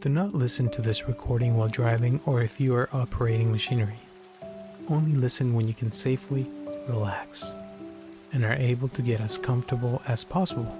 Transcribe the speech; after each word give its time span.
Do 0.00 0.08
not 0.08 0.32
listen 0.32 0.70
to 0.70 0.80
this 0.80 1.06
recording 1.06 1.58
while 1.58 1.68
driving 1.68 2.22
or 2.24 2.42
if 2.42 2.58
you 2.58 2.74
are 2.74 2.88
operating 2.90 3.52
machinery. 3.52 4.00
Only 4.88 5.12
listen 5.12 5.52
when 5.52 5.68
you 5.68 5.74
can 5.74 5.92
safely 5.92 6.46
relax 6.88 7.54
and 8.32 8.42
are 8.42 8.54
able 8.54 8.88
to 8.88 9.02
get 9.02 9.20
as 9.20 9.36
comfortable 9.36 10.00
as 10.08 10.24
possible. 10.24 10.74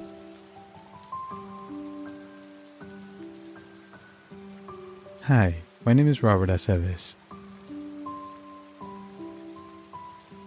Hi, 5.25 5.57
my 5.85 5.93
name 5.93 6.09
is 6.09 6.23
Robert 6.23 6.49
Aceves, 6.49 7.15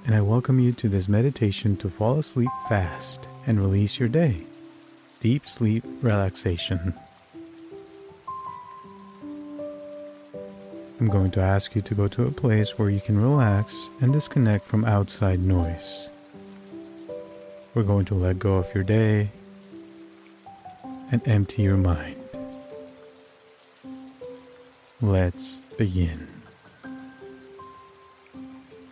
and 0.04 0.16
I 0.16 0.21
welcome 0.21 0.60
you 0.60 0.71
to 0.71 0.90
this 0.90 1.08
meditation 1.08 1.78
to 1.78 1.90
fall 1.90 2.18
asleep 2.18 2.50
fast 2.68 3.28
and 3.46 3.60
release 3.60 4.00
your 4.00 4.10
day. 4.10 4.42
Deep 5.20 5.46
sleep 5.46 5.84
relaxation. 6.02 6.96
I'm 11.03 11.09
going 11.09 11.31
to 11.31 11.41
ask 11.41 11.75
you 11.75 11.81
to 11.81 11.93
go 11.93 12.07
to 12.07 12.27
a 12.27 12.31
place 12.31 12.80
where 12.80 12.89
you 12.89 13.02
can 13.02 13.20
relax 13.20 13.89
and 13.99 14.13
disconnect 14.13 14.63
from 14.63 14.85
outside 14.85 15.41
noise. 15.41 16.09
We're 17.73 17.84
going 17.84 18.05
to 18.05 18.16
let 18.16 18.39
go 18.39 18.55
of 18.55 18.73
your 18.73 18.85
day 18.85 19.31
and 21.11 21.21
empty 21.27 21.63
your 21.63 21.75
mind. 21.75 22.16
Let's 25.02 25.59
begin. 25.77 26.25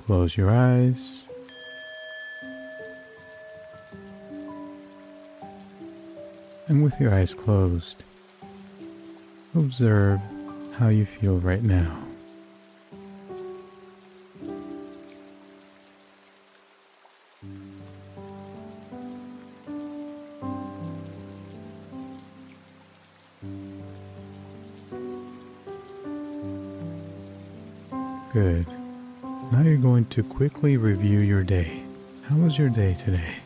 Close 0.06 0.36
your 0.36 0.50
eyes. 0.50 1.30
And 6.68 6.84
with 6.84 7.00
your 7.00 7.14
eyes 7.14 7.34
closed, 7.34 8.04
observe 9.56 10.20
how 10.82 10.88
you 10.88 11.06
feel 11.06 11.38
right 11.38 11.62
now. 11.62 11.96
Good. 28.34 28.66
Now 29.52 29.62
you're 29.62 29.78
going 29.78 30.06
to 30.06 30.24
quickly 30.24 30.78
review 30.78 31.20
your 31.20 31.44
day. 31.44 31.84
How 32.24 32.38
was 32.38 32.58
your 32.58 32.70
day 32.70 32.96
today? 32.96 33.41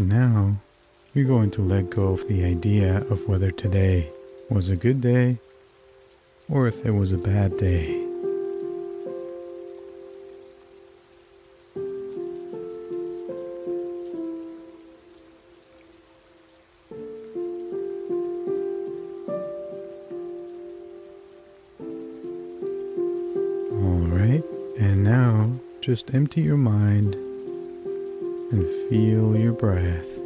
And 0.00 0.08
now 0.08 0.56
you're 1.12 1.26
going 1.26 1.50
to 1.50 1.60
let 1.60 1.90
go 1.90 2.14
of 2.14 2.26
the 2.26 2.42
idea 2.42 3.02
of 3.10 3.28
whether 3.28 3.50
today 3.50 4.08
was 4.48 4.70
a 4.70 4.76
good 4.76 5.02
day 5.02 5.36
or 6.48 6.66
if 6.66 6.86
it 6.86 6.92
was 6.92 7.12
a 7.12 7.18
bad 7.18 7.58
day. 7.58 8.02
All 23.70 24.06
right, 24.08 24.42
and 24.80 25.04
now 25.04 25.60
just 25.82 26.14
empty 26.14 26.40
your 26.40 26.56
mind 26.56 27.29
and 28.50 28.66
feel 28.88 29.36
your 29.36 29.52
breath. 29.52 30.19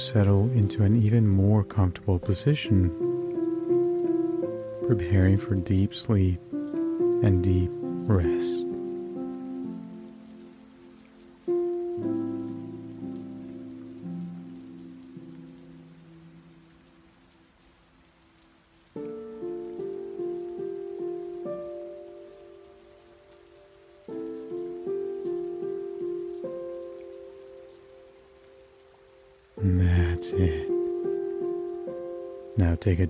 Settle 0.00 0.50
into 0.52 0.82
an 0.82 0.96
even 0.96 1.28
more 1.28 1.62
comfortable 1.62 2.18
position, 2.18 2.88
preparing 4.86 5.36
for 5.36 5.54
deep 5.54 5.94
sleep 5.94 6.40
and 6.52 7.44
deep 7.44 7.70
rest. 7.72 8.69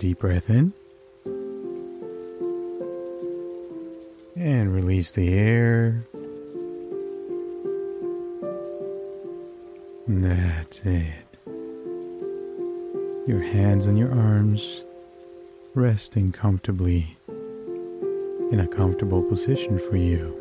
Deep 0.00 0.20
breath 0.20 0.48
in. 0.48 0.72
And 4.34 4.74
release 4.74 5.10
the 5.10 5.34
air. 5.34 6.06
That's 10.08 10.86
it. 10.86 11.36
Your 13.26 13.42
hands 13.42 13.84
and 13.84 13.98
your 13.98 14.10
arms 14.10 14.84
resting 15.74 16.32
comfortably 16.32 17.18
in 17.28 18.58
a 18.58 18.66
comfortable 18.66 19.22
position 19.22 19.78
for 19.78 19.98
you. 19.98 20.34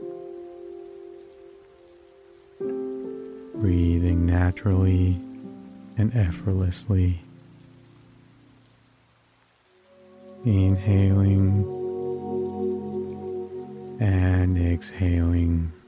Breathing 3.55 4.25
naturally 4.25 5.19
and 5.97 6.15
effortlessly. 6.15 7.19
Inhaling 10.45 11.65
and 13.99 14.57
exhaling. 14.57 15.78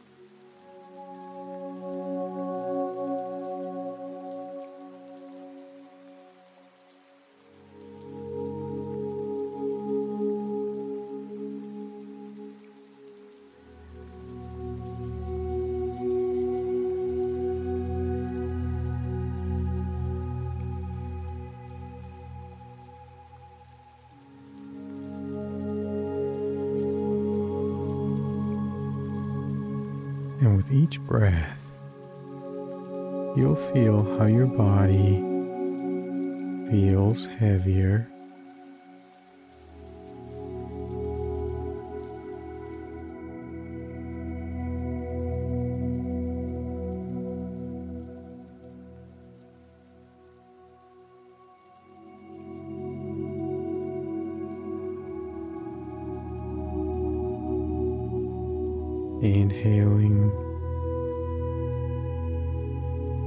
Inhaling 59.21 60.31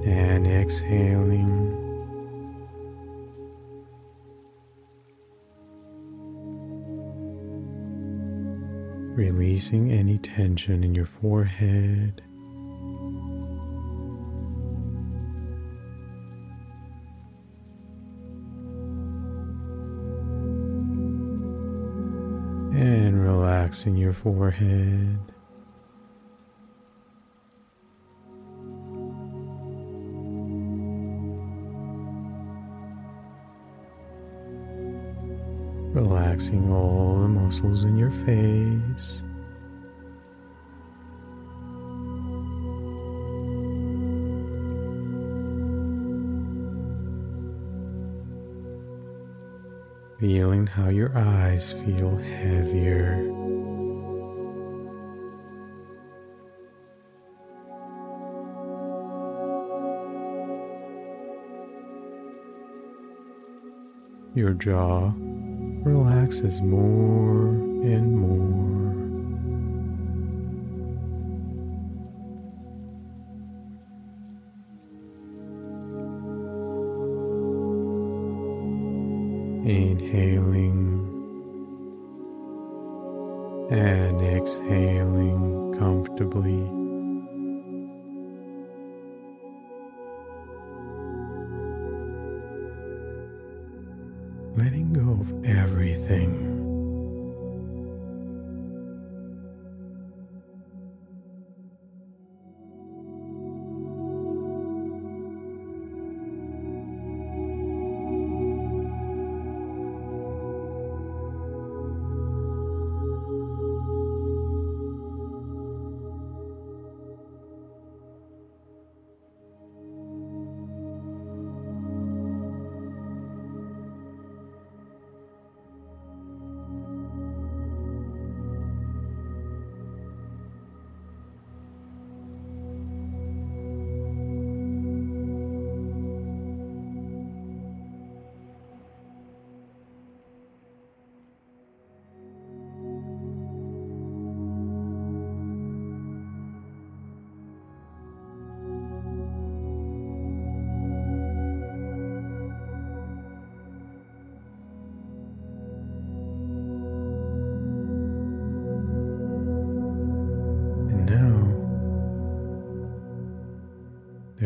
and 0.05 0.47
exhaling. 0.47 1.81
Releasing 9.15 9.93
any 9.93 10.19
tension 10.19 10.83
in 10.83 10.97
your 10.97 11.07
forehead. 11.07 12.21
And 22.75 23.23
relaxing 23.23 23.95
your 23.95 24.13
forehead. 24.13 25.34
Relaxing 36.51 36.73
all 36.73 37.17
the 37.21 37.29
muscles 37.29 37.85
in 37.85 37.97
your 37.97 38.11
face. 38.11 39.23
Feeling 50.21 50.67
how 50.67 50.89
your 50.89 51.17
eyes 51.17 51.73
feel 51.73 52.17
heavier. 52.17 53.31
Your 64.35 64.53
jaw 64.55 65.15
relaxes 65.85 66.63
more 66.63 67.49
and 67.49 68.17
more. 68.17 69.04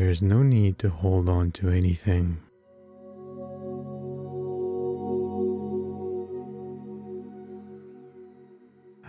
There 0.09 0.15
is 0.15 0.23
no 0.23 0.43
need 0.43 0.79
to 0.79 0.89
hold 0.89 1.29
on 1.29 1.53
to 1.53 1.69
anything. 1.69 2.39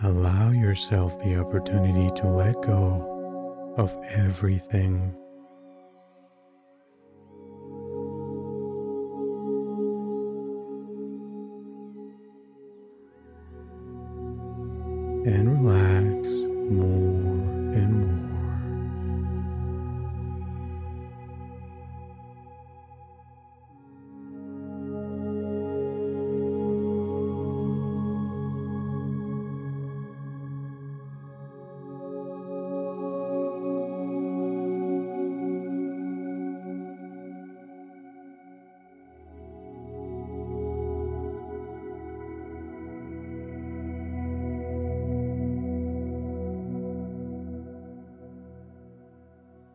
Allow 0.02 0.50
yourself 0.50 1.18
the 1.24 1.40
opportunity 1.40 2.10
to 2.20 2.28
let 2.28 2.54
go 2.60 3.72
of 3.78 3.96
everything. 4.14 5.16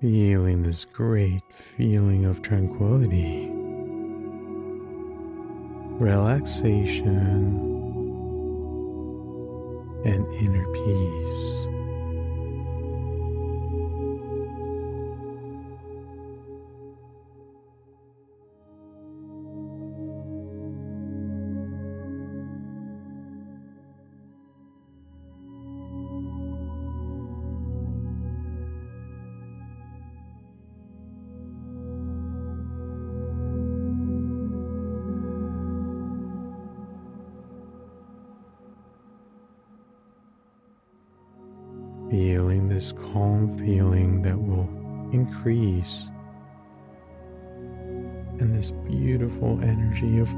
Feeling 0.05 0.61
this 0.61 0.85
great 0.85 1.41
feeling 1.49 2.25
of 2.25 2.39
tranquility, 2.43 3.49
relaxation, 5.99 7.57
and 10.05 10.31
inner 10.33 10.71
peace. 10.73 11.74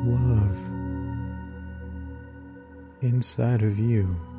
Love 0.07 0.57
inside 3.01 3.61
of 3.61 3.77
you. 3.77 4.36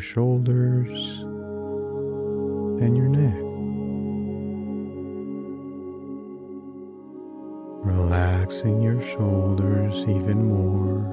Your 0.00 0.06
shoulders 0.06 1.18
and 2.80 2.96
your 2.96 3.08
neck. 3.08 3.36
Relaxing 7.84 8.80
your 8.80 8.98
shoulders 9.02 10.02
even 10.08 10.48
more 10.48 11.04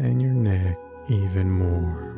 and 0.00 0.20
your 0.20 0.32
neck 0.32 0.76
even 1.08 1.48
more. 1.48 2.08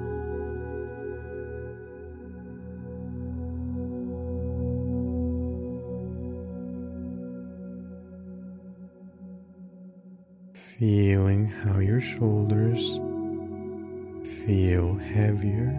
feeling 10.55 11.47
how 11.47 11.79
your 11.79 12.01
shoulders 12.01 12.99
feel 14.47 14.97
heavier. 14.97 15.73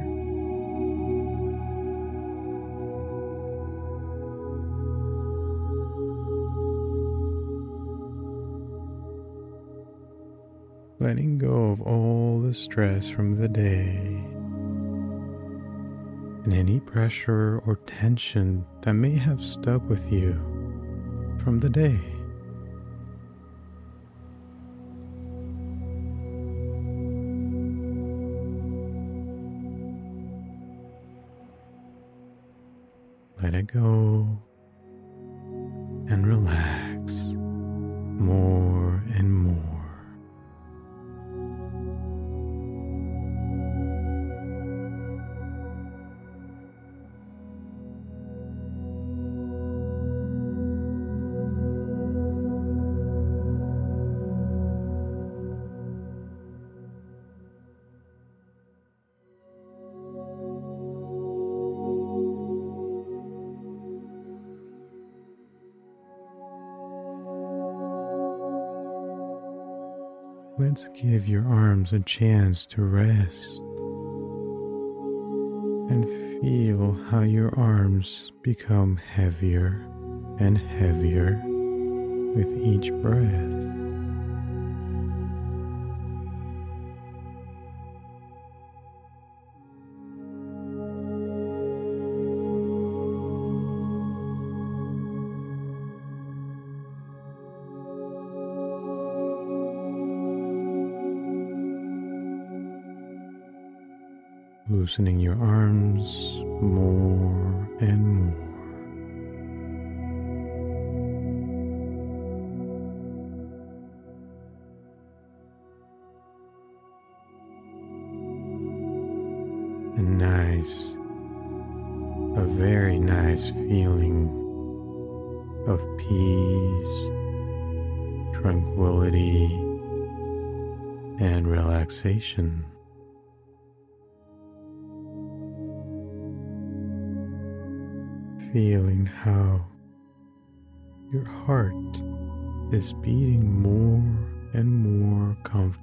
Letting 10.99 11.37
go 11.37 11.71
of 11.71 11.81
all 11.81 12.39
the 12.39 12.53
stress 12.53 13.09
from 13.09 13.35
the 13.35 13.49
day 13.49 14.23
and 16.45 16.53
any 16.53 16.79
pressure 16.79 17.61
or 17.65 17.77
tension 17.85 18.65
that 18.81 18.93
may 18.93 19.15
have 19.15 19.41
stuck 19.41 19.89
with 19.89 20.11
you 20.11 20.33
from 21.43 21.59
the 21.59 21.69
day. 21.69 22.12
A 71.93 71.99
chance 71.99 72.65
to 72.65 72.81
rest 72.81 73.59
and 75.91 76.05
feel 76.41 76.93
how 77.09 77.21
your 77.21 77.53
arms 77.57 78.31
become 78.41 78.97
heavier 78.97 79.85
and 80.39 80.57
heavier 80.57 81.39
with 82.35 82.51
each 82.57 82.91
breath. 83.01 83.72
Loosening 104.83 105.17
your 105.17 105.41
arms 105.41 106.35
more 106.59 107.69
and 107.79 108.35
more. 108.35 108.52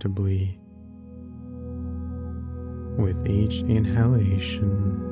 Comfortably 0.01 0.59
with 2.97 3.27
each 3.29 3.61
inhalation 3.69 5.07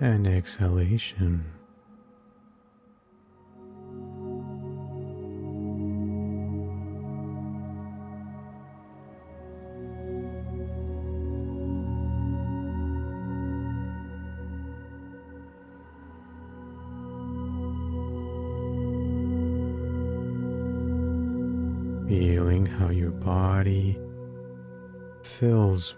and 0.00 0.26
exhalation. 0.26 1.44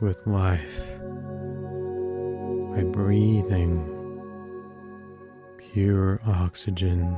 With 0.00 0.26
life 0.26 0.98
by 2.72 2.82
breathing 2.92 3.90
pure 5.58 6.20
oxygen. 6.26 7.16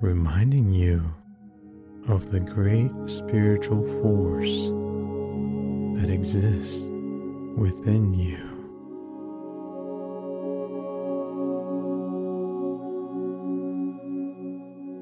Reminding 0.00 0.72
you 0.72 1.02
of 2.08 2.30
the 2.30 2.40
great 2.40 2.90
spiritual 3.08 3.82
force 4.02 4.68
that 5.98 6.10
exists 6.10 6.90
within 7.56 8.12
you. 8.14 8.36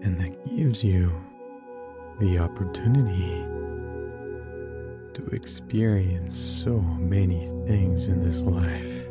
And 0.02 0.18
that 0.18 0.47
gives 0.47 0.85
you 0.85 1.11
the 2.18 2.38
opportunity 2.38 3.47
to 5.14 5.26
experience 5.32 6.37
so 6.37 6.80
many 6.80 7.47
things 7.66 8.09
in 8.09 8.23
this 8.23 8.42
life. 8.42 9.09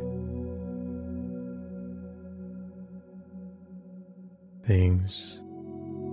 Things 4.64 5.42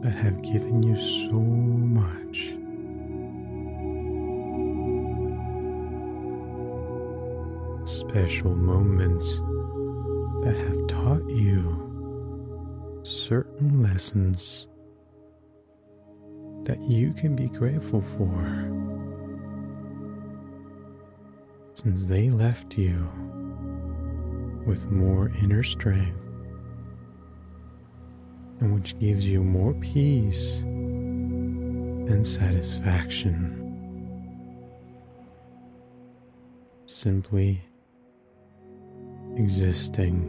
that 0.01 0.15
have 0.17 0.41
given 0.41 0.81
you 0.83 0.97
so 0.97 1.39
much. 1.39 2.58
Special 8.09 8.55
moments 8.55 9.37
that 10.41 10.55
have 10.57 10.87
taught 10.87 11.29
you 11.29 13.01
certain 13.03 13.83
lessons 13.83 14.67
that 16.63 16.81
you 16.81 17.13
can 17.13 17.35
be 17.35 17.47
grateful 17.49 18.01
for 18.01 18.33
since 21.73 22.07
they 22.07 22.31
left 22.31 22.79
you 22.79 22.97
with 24.65 24.89
more 24.89 25.29
inner 25.43 25.61
strength 25.61 26.27
and 28.59 28.73
which 28.73 28.97
gives 28.97 29.29
you 29.29 29.43
more 29.43 29.75
peace 29.75 30.61
and 30.61 32.25
satisfaction. 32.25 33.55
Simply 36.87 37.61
existing 39.39 40.21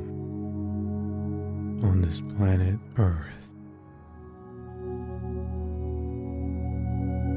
on 1.82 2.00
this 2.00 2.20
planet 2.20 2.78
Earth. 2.96 3.54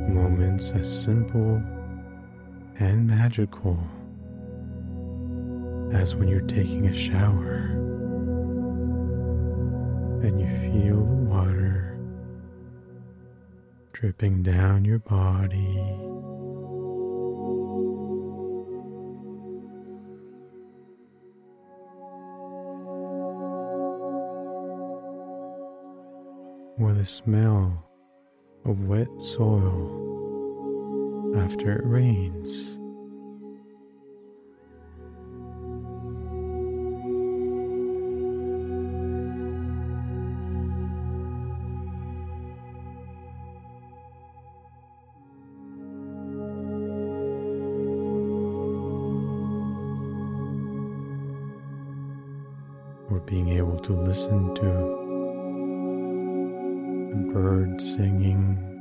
Moments 0.07 0.71
as 0.71 1.03
simple 1.03 1.55
and 2.79 3.07
magical 3.07 3.79
as 5.91 6.15
when 6.15 6.27
you're 6.27 6.41
taking 6.41 6.85
a 6.87 6.93
shower 6.93 7.71
and 10.21 10.39
you 10.39 10.47
feel 10.71 11.03
the 11.03 11.29
water 11.29 11.99
dripping 13.93 14.43
down 14.43 14.85
your 14.85 14.99
body. 14.99 16.12
Or 26.83 26.91
the 26.91 27.05
smell 27.05 27.89
of 28.65 28.89
wet 28.89 29.07
soil 29.21 30.01
after 31.37 31.71
it 31.79 31.85
rains. 31.85 32.77
or 53.09 53.19
being 53.21 53.49
able 53.49 53.77
to 53.79 53.93
listen 53.93 54.53
to 54.55 55.02
birds 57.13 57.95
singing. 57.95 58.72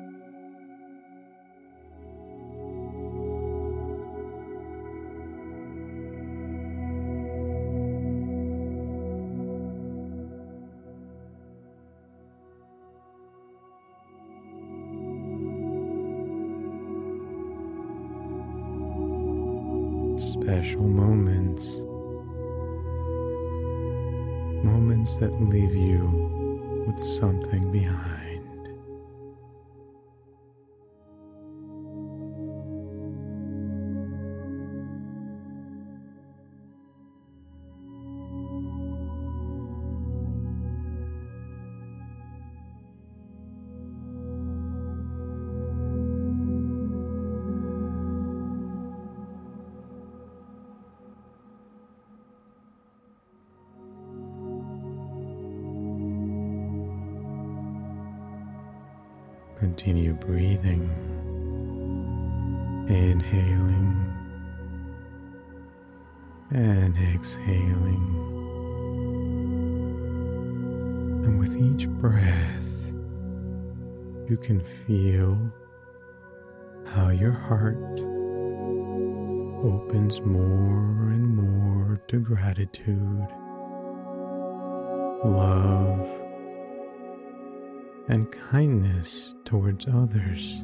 Others, 89.95 90.63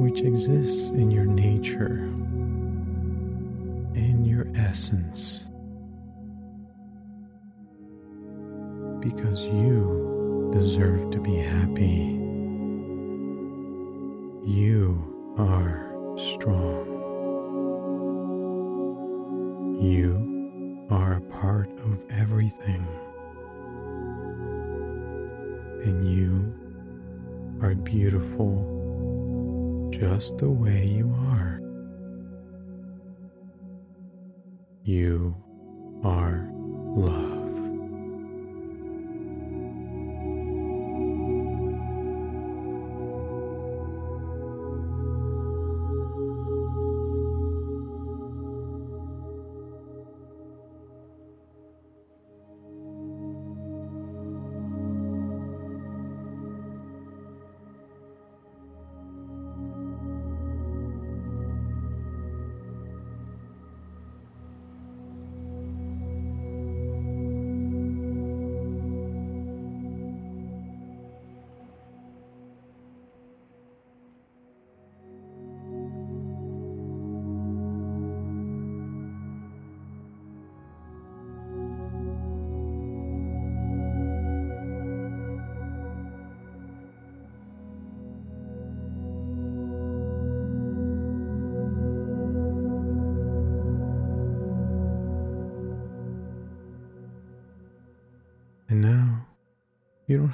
which 0.00 0.20
exists 0.20 0.90
in 0.90 1.10
your 1.10 1.24
nature, 1.24 1.98
in 3.94 4.24
your 4.24 4.46
essence, 4.54 5.48
because 9.00 9.44
you 9.44 10.50
deserve 10.52 11.10
to 11.10 11.20
be 11.20 11.36
happy. 11.36 12.18
You 14.44 15.34
are 15.38 16.16
strong. 16.16 16.86
You 19.80 20.86
are 20.90 21.14
a 21.14 21.20
part 21.20 21.70
of 21.80 22.04
everything 22.10 22.86
and 25.84 26.06
you 26.06 26.59
are 27.62 27.74
beautiful 27.74 28.78
just 29.92 30.38
the 30.38 30.50
way 30.50 30.86
you 30.86 31.10
are. 31.10 31.60
You 34.82 35.36
are 36.02 36.48
love. 36.52 37.29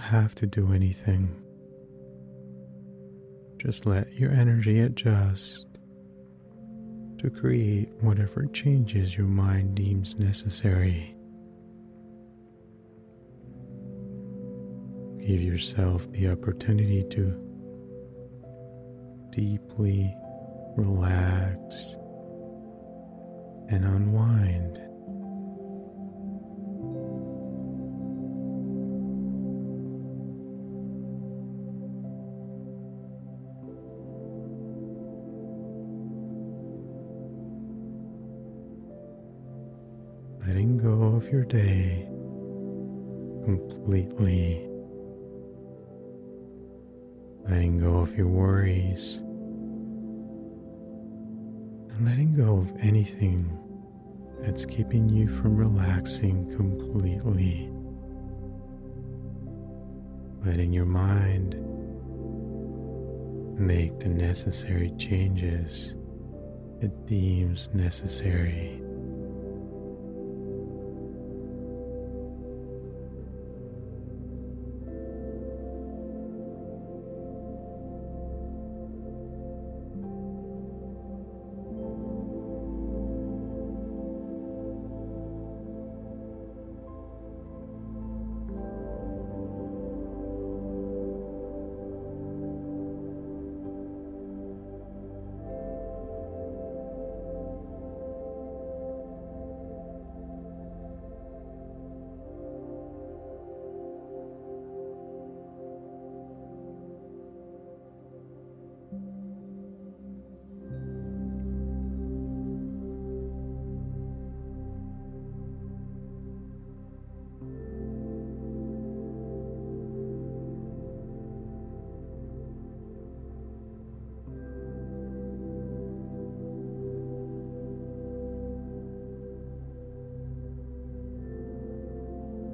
Have 0.06 0.34
to 0.36 0.46
do 0.46 0.72
anything. 0.72 1.28
Just 3.58 3.86
let 3.86 4.12
your 4.12 4.30
energy 4.30 4.80
adjust 4.80 5.66
to 7.18 7.28
create 7.28 7.88
whatever 8.02 8.46
changes 8.46 9.16
your 9.16 9.26
mind 9.26 9.74
deems 9.74 10.16
necessary. 10.16 11.16
Give 15.18 15.40
yourself 15.42 16.10
the 16.12 16.30
opportunity 16.30 17.02
to 17.10 17.42
deeply 19.30 20.14
relax 20.76 21.96
and 23.68 23.84
unwind. 23.84 24.85
Your 41.30 41.44
day 41.44 42.06
completely, 43.44 44.68
letting 47.48 47.78
go 47.78 48.00
of 48.00 48.14
your 48.16 48.28
worries, 48.28 49.18
and 51.90 52.04
letting 52.04 52.34
go 52.36 52.58
of 52.58 52.72
anything 52.82 53.46
that's 54.40 54.64
keeping 54.64 55.08
you 55.08 55.28
from 55.28 55.56
relaxing 55.56 56.54
completely. 56.56 57.70
Letting 60.44 60.72
your 60.72 60.86
mind 60.86 61.54
make 63.58 63.98
the 64.00 64.08
necessary 64.08 64.92
changes 64.98 65.96
it 66.80 67.06
deems 67.06 67.72
necessary. 67.74 68.85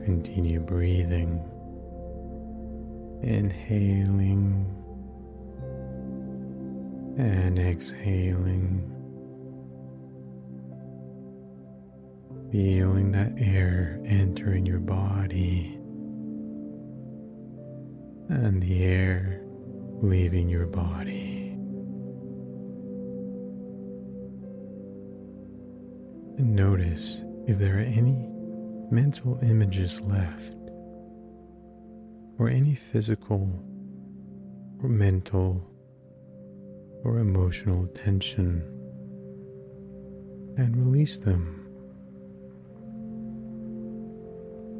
Continue 0.04 0.58
breathing, 0.58 1.38
inhaling 3.22 4.66
and 7.16 7.58
exhaling. 7.58 8.88
Feeling 12.50 13.12
that 13.12 13.32
air 13.40 14.00
entering 14.04 14.66
your 14.66 14.80
body 14.80 15.78
and 18.28 18.60
the 18.60 18.84
air 18.84 19.40
leaving 20.00 20.48
your 20.48 20.66
body. 20.66 21.56
Notice 26.38 27.22
if 27.46 27.58
there 27.58 27.76
are 27.76 27.80
any 27.80 28.31
mental 28.92 29.38
images 29.42 30.02
left, 30.02 30.54
or 32.38 32.50
any 32.50 32.74
physical 32.74 33.48
or 34.82 34.88
mental 34.90 35.66
or 37.02 37.18
emotional 37.18 37.86
tension, 37.86 38.60
and 40.58 40.76
release 40.76 41.16
them 41.16 41.58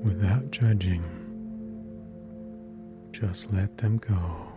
without 0.04 0.50
judging. 0.50 1.02
Just 3.12 3.50
let 3.54 3.78
them 3.78 3.96
go. 3.96 4.51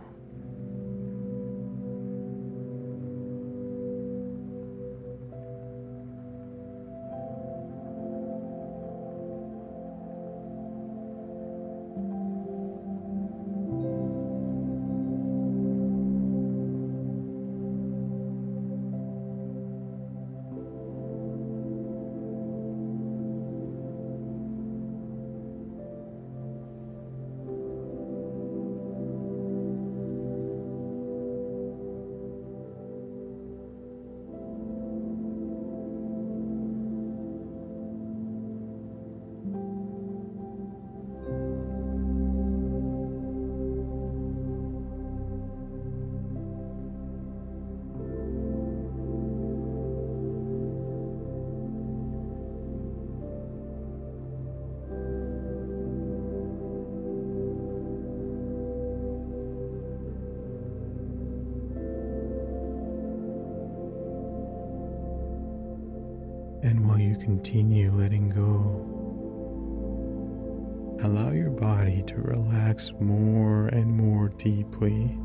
And 66.66 66.84
while 66.88 66.98
you 66.98 67.14
continue 67.14 67.92
letting 67.92 68.28
go, 68.30 68.82
allow 71.06 71.30
your 71.30 71.50
body 71.50 72.02
to 72.08 72.16
relax 72.16 72.92
more 72.98 73.68
and 73.68 73.96
more 73.96 74.30
deeply. 74.30 75.16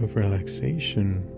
Of 0.00 0.16
relaxation, 0.16 1.30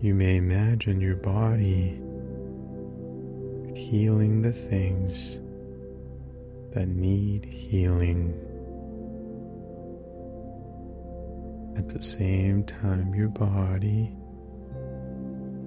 you 0.00 0.14
may 0.14 0.36
imagine 0.36 1.00
your 1.00 1.16
body 1.16 2.00
healing 3.74 4.42
the 4.42 4.52
things 4.52 5.40
that 6.72 6.88
need 6.88 7.44
healing. 7.44 8.34
At 11.76 11.88
the 11.88 12.02
same 12.02 12.64
time, 12.64 13.14
your 13.14 13.28
body 13.28 14.16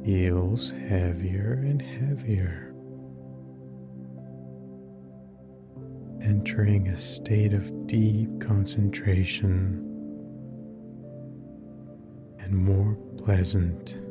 feels 0.03 0.71
heavier 0.71 1.53
and 1.63 1.81
heavier, 1.81 2.73
entering 6.21 6.87
a 6.87 6.97
state 6.97 7.53
of 7.53 7.87
deep 7.87 8.41
concentration 8.41 9.88
and 12.49 12.63
more 12.63 12.95
pleasant. 13.17 14.08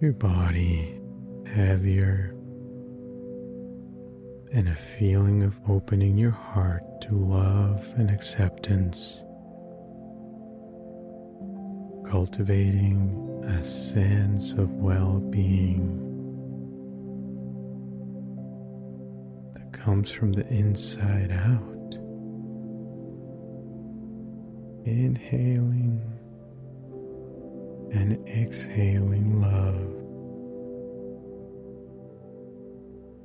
Your 0.00 0.12
body 0.12 1.00
heavier, 1.46 2.32
and 4.52 4.68
a 4.68 4.74
feeling 4.74 5.42
of 5.42 5.58
opening 5.68 6.16
your 6.16 6.30
heart 6.30 6.82
to 7.00 7.14
love 7.14 7.90
and 7.96 8.08
acceptance, 8.08 9.24
cultivating 12.08 13.40
a 13.44 13.64
sense 13.64 14.52
of 14.52 14.70
well 14.72 15.20
being 15.20 16.04
that 19.54 19.72
comes 19.72 20.10
from 20.10 20.32
the 20.32 20.46
inside 20.48 21.32
out. 21.32 21.74
Inhaling 24.84 26.17
and 27.92 28.28
exhaling 28.28 29.40
love, 29.40 29.94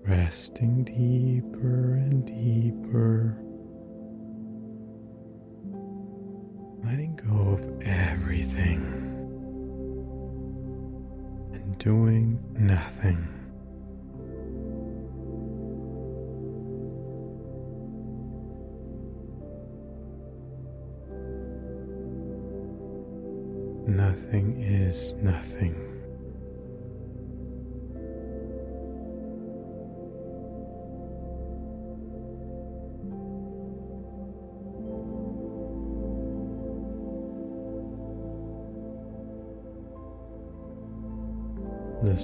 resting 0.07 0.83
deeper 0.83 1.95
and 1.95 2.25
deeper, 2.25 3.37
letting 6.85 7.15
go 7.15 7.53
of 7.53 7.81
everything. 7.87 8.81
And 11.53 11.77
doing 11.77 12.39
nothing. 12.53 13.32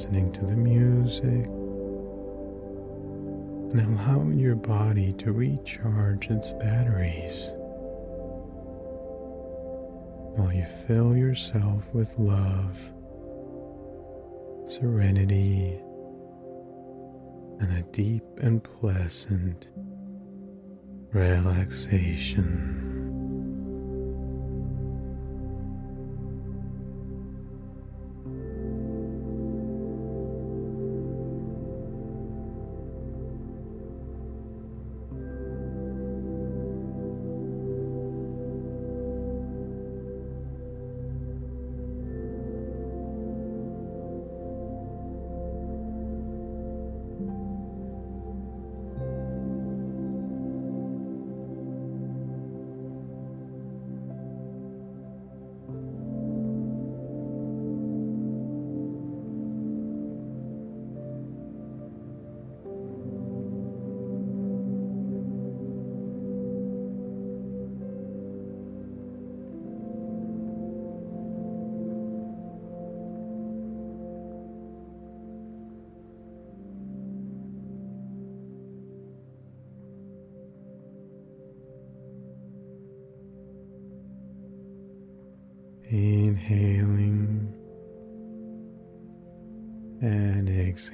Listening 0.10 0.32
to 0.34 0.46
the 0.46 0.56
music 0.56 1.46
and 3.72 4.00
allowing 4.00 4.40
your 4.40 4.56
body 4.56 5.14
to 5.14 5.32
recharge 5.32 6.32
its 6.32 6.52
batteries 6.54 7.54
while 10.34 10.52
you 10.52 10.66
fill 10.88 11.16
yourself 11.16 11.94
with 11.94 12.18
love, 12.18 12.92
serenity, 14.68 15.80
and 17.60 17.78
a 17.78 17.84
deep 17.92 18.24
and 18.42 18.64
pleasant 18.64 19.68
relaxation. 21.14 22.99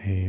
And 0.04 0.25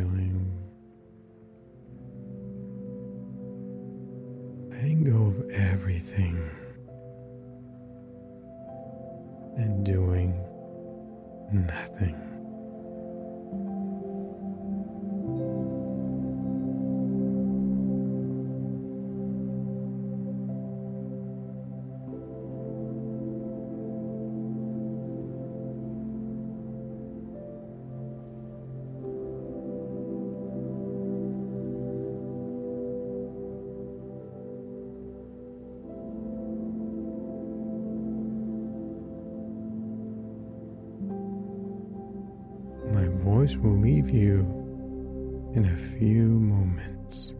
will 43.67 43.79
leave 43.79 44.09
you 44.09 45.51
in 45.55 45.65
a 45.65 45.99
few 45.99 46.29
moments. 46.39 47.35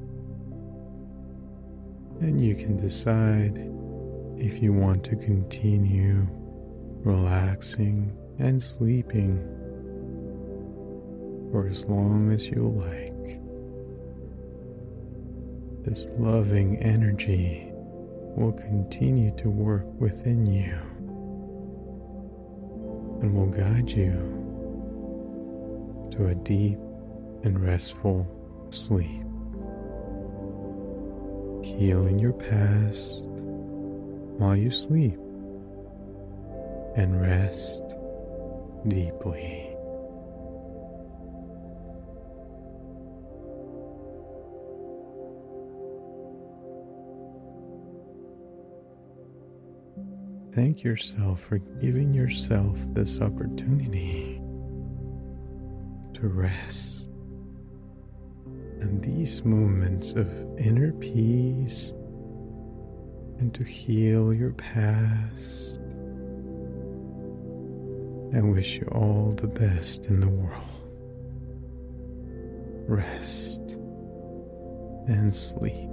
And 2.21 2.41
you 2.41 2.57
can 2.57 2.77
decide 2.77 3.59
if 4.37 4.61
you 4.61 4.73
want 4.73 5.05
to 5.05 5.15
continue 5.15 6.27
relaxing 7.05 8.17
and 8.41 8.61
sleeping 8.61 9.39
for 11.53 11.69
as 11.69 11.85
long 11.87 12.33
as 12.33 12.49
you 12.49 12.71
like. 12.71 13.41
This 15.85 16.09
loving 16.19 16.77
energy 16.79 17.71
will 18.37 18.53
continue 18.53 19.33
to 19.37 19.49
work 19.49 19.87
within 20.01 20.45
you 20.45 20.77
and 23.23 23.33
will 23.33 23.51
guide 23.51 23.89
you 23.89 24.46
to 26.17 26.27
a 26.29 26.35
deep 26.35 26.79
and 27.45 27.61
restful 27.61 28.27
sleep. 28.71 29.23
healing 31.79 32.19
your 32.19 32.33
past 32.33 33.27
while 34.39 34.57
you 34.57 34.71
sleep 34.71 35.19
and 36.97 37.21
rest 37.21 37.83
deeply. 38.89 39.73
Thank 50.53 50.83
yourself 50.83 51.41
for 51.41 51.59
giving 51.59 52.15
yourself 52.15 52.79
this 52.95 53.21
opportunity 53.21 54.36
rest. 56.29 57.09
And 58.81 59.03
these 59.03 59.45
moments 59.45 60.13
of 60.13 60.29
inner 60.59 60.93
peace 60.93 61.93
and 63.39 63.55
to 63.55 63.65
heal 63.65 64.33
your 64.33 64.53
past. 64.53 65.81
I 68.35 68.43
wish 68.43 68.79
you 68.79 68.89
all 68.93 69.33
the 69.33 69.47
best 69.47 70.07
in 70.07 70.21
the 70.21 70.29
world. 70.29 70.63
Rest 72.89 73.73
and 75.09 75.35
sleep. 75.35 75.86